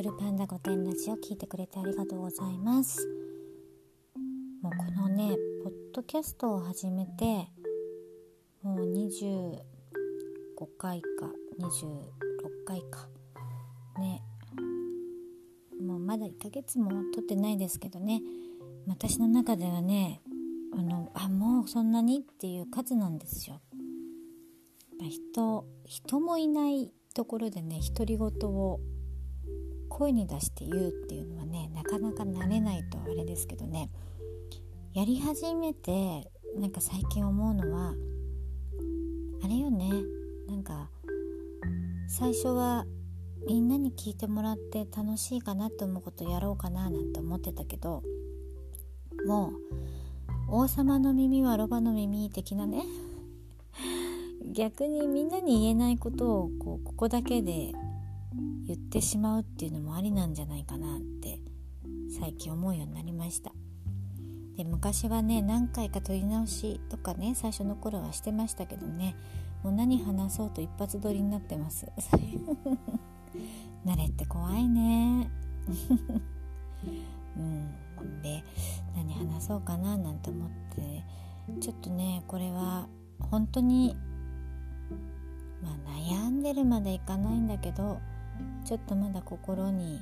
[0.00, 3.04] ドルパンダ御殿ラジオ聞いてくれてありがとうございます。
[4.62, 5.34] もうこのね
[5.64, 7.48] ポッドキャストを始めて
[8.62, 9.58] もう25
[10.78, 11.08] 回か
[11.58, 13.08] 26回か。
[13.98, 14.22] ね。
[15.84, 18.22] もうまだ1ヶ月も撮ってないですけどね。
[18.86, 20.22] 私の中ではね
[20.74, 23.60] あのあもうそんなにっていう数なんですよ。
[25.00, 28.78] 人人もいないところでね独り言を
[29.98, 33.90] 声に出して言うっていうのはねなかなか慣れないとあれですけどね。
[34.94, 37.94] やり始めてなんか最近思うのは
[39.42, 39.90] あれよね。
[40.46, 40.88] なんか
[42.08, 42.86] 最初は
[43.44, 48.04] みんなに聞いてもらって楽しいかなって思うことやろうかななんて思ってたけど
[49.26, 49.48] も
[50.48, 52.84] う王様の耳はロバの耳的なね。
[54.54, 57.72] 逆にみんなに言えないことをこうここだけで
[58.68, 61.40] 言ってしまうっていうのもありなんじゃないかなって
[62.20, 63.50] 最近思うようになりました。
[64.58, 69.16] で昔はね何回か撮り直しとかね最初の頃はしてましたけどね
[69.62, 71.86] もう何話そうと一発撮りになってます。
[73.86, 75.30] 慣れって怖いね。
[77.36, 78.22] うん。
[78.22, 78.44] で
[78.94, 81.04] 何話そうかななんて思って
[81.60, 82.86] ちょっとねこれは
[83.18, 83.96] 本当に
[85.62, 87.98] まあ悩んでるまでいかないんだけど
[88.64, 90.00] ちょっとまだ心に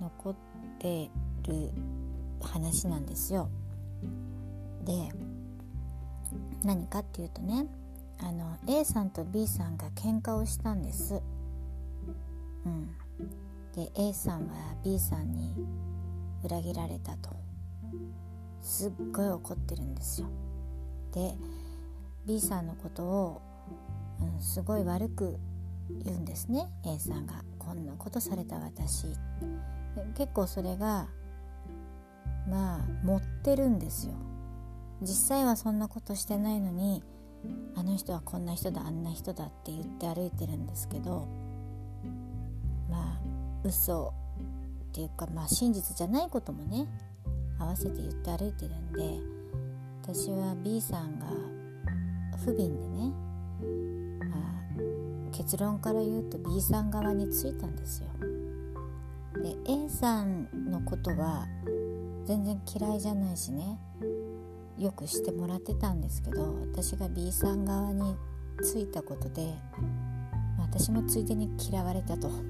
[0.00, 0.34] 残っ
[0.78, 1.10] て
[1.48, 1.70] る
[2.40, 3.48] 話なんですよ。
[4.84, 5.10] で
[6.64, 7.66] 何かっていうとね
[8.18, 11.20] あの A さんと B さんが喧嘩をしたんです。
[12.64, 12.88] うん、
[13.74, 15.54] で A さんは B さんに
[16.44, 17.30] 裏切られたと
[18.60, 20.28] すっごい怒ってるんですよ。
[21.12, 21.34] で
[22.26, 23.42] B さんのことを、
[24.20, 25.38] うん、すごい悪く
[26.04, 26.68] 言うんですね。
[26.84, 29.06] A さんが「こんなことされた私」
[30.14, 31.08] 結構それが
[32.48, 34.14] まあ持ってるんですよ。
[35.02, 37.02] 実際はそんなことしてないのに
[37.74, 41.28] あの人はこんな人だあんな人だって言って歩いてるんですけど
[42.88, 43.20] まあ
[43.62, 44.14] 嘘
[44.90, 46.86] っていうかまあ真実じゃないこともね
[47.58, 49.20] 合わせて言って歩いてるんで
[50.02, 51.26] 私は B さんが
[52.44, 53.12] 不憫でね
[55.36, 58.08] 結論から言うと B さん側についたんですよ。
[59.42, 61.46] で A さんのことは
[62.24, 63.78] 全然嫌いじゃないしね。
[64.78, 68.16] よくしてもらってたんですけど私が B さん側に
[68.62, 69.54] ついたことで、
[70.58, 72.30] 私もついでに嫌われたと。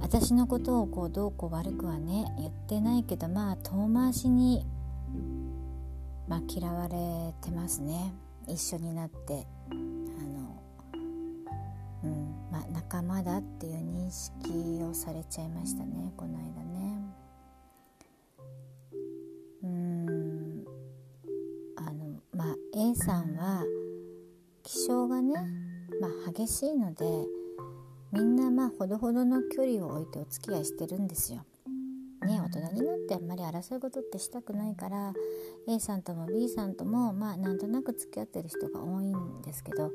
[0.00, 4.66] 私のことをこうどうこう悪くはね言ってないけどまあ遠回しに、
[6.28, 8.12] まあ、嫌われてますね。
[8.48, 9.46] 一緒になって。
[12.72, 17.00] 仲間だっていう認識をされちゃいましたねこの間ね。
[19.62, 20.64] うん。
[21.76, 23.64] あのまあ A さんは
[24.62, 25.34] 気性がね、
[26.00, 27.04] まあ、激しいので
[28.12, 31.44] みんなまあほどほどの距離を置いてお付き合いしてるんですよ。
[32.24, 35.12] ね大人になってあんまり争い事ってしたくないから
[35.68, 39.92] A さんとも B さんともまあなんとなく付き合ってる人が多いんですけど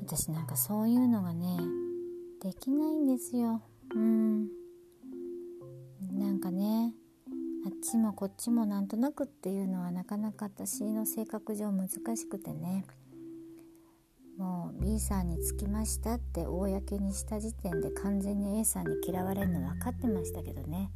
[0.00, 1.58] 私なんかそういうのがね
[2.44, 3.62] できないんですよ。
[3.94, 4.48] うん。
[6.12, 6.92] なんかね
[7.64, 12.84] あっちもこっちもなんとなくっていうのはなかなか私の性格上難しくてね。
[14.36, 20.90] もう B さんに着きましたって公にした時点で完全に A さんに嫌われるの分かってましたけどね。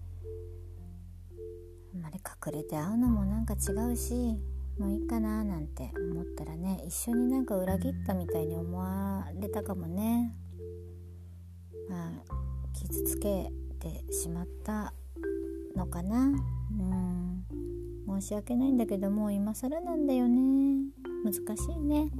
[1.94, 4.36] あんまり隠れて会うのもなんか違うし
[4.78, 10.36] もういいかななんて思ったらね一緒になんか裏切ったみたいに思われたかもね。
[12.72, 14.92] 傷つけてしまった
[15.76, 16.26] のかな。
[16.26, 16.30] う
[16.74, 17.44] ん。
[18.20, 20.90] 申し訳ないんだけどもう今更なんだよね。
[21.24, 22.10] 難しいね。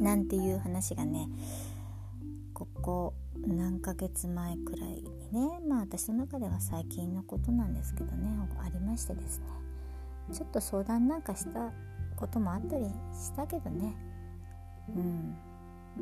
[0.00, 1.28] なんていう話がね
[2.52, 3.14] ここ
[3.46, 8.28] 何ヶ月前くらいにねまあ私の中では最近のことなんですけどね
[8.62, 9.46] ありましてですね。
[10.32, 11.72] ちょっと相談なんかした
[12.16, 12.84] こともあったり
[13.14, 13.96] したけどね。
[14.94, 15.36] うん。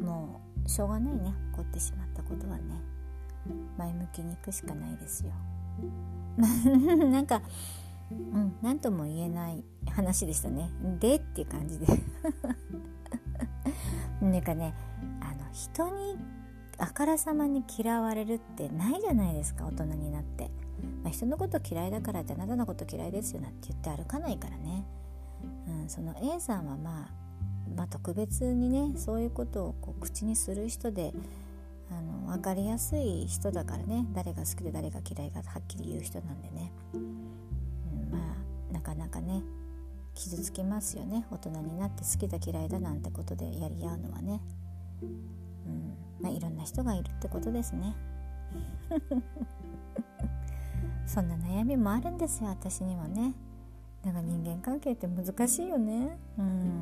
[0.00, 1.34] もうしょうがないね。
[1.52, 2.82] 起こってしまったことはね。
[3.78, 5.32] 前向きに行くしかないですよ。
[7.10, 7.42] なんか
[8.10, 10.70] うん何とも言えない話でしたね。
[11.00, 11.86] でっていう感じで。
[14.20, 14.74] なんかね
[15.20, 16.18] あの人に
[16.78, 20.50] あからさまに嫌われるってないじゃないですか大人になって、
[21.02, 24.84] まあ、人のこと嫌いだからってあなたのこと嫌いですよなんて言って歩かないからね、
[25.68, 27.25] うん、その A さんはまあ
[27.74, 31.12] まあ、特別にねそういうことをこう口にする人で
[31.90, 38.18] あの分かりやすい人だからね誰が好きで誰が嫌いかはっきり言う人なんでね、うん、ま
[38.70, 39.42] あなかなかね
[40.16, 41.26] 傷つきますよね。
[41.30, 44.40] 大人になって好きだ嫌いだなんてことでやり合うのはね、
[45.02, 47.94] うんまあ、いろんな人がいるってことですね。
[51.06, 53.34] そんな悩みもあるんですよ私にはね。
[54.02, 56.18] だから人間関係って難しいよね。
[56.38, 56.75] うん。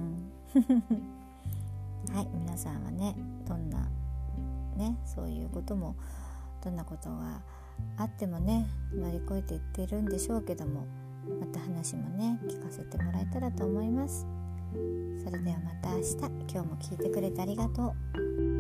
[0.55, 2.29] はい。
[2.33, 3.17] 皆さんはね
[3.49, 3.89] どんな
[4.77, 5.97] ねそういうことも
[6.63, 7.41] どんなことが
[7.97, 10.87] あってもね乗り越えていってるんでしょうけども
[11.41, 14.27] また話もね聞かせてもらえたらと思います。
[15.25, 16.15] それではまた明日
[16.53, 17.95] 今日も聞いてくれてありがと
[18.29, 18.54] う。